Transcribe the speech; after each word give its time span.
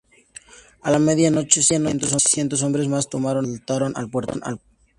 A 0.81 0.89
la 0.89 0.97
media 0.97 1.29
noche, 1.29 1.61
seiscientos 1.61 2.63
hombres 2.63 2.87
más 2.87 3.07
tomaron 3.07 3.45
y 3.45 3.49
asaltaron 3.53 3.93
el 3.97 4.09
puerto. 4.09 4.33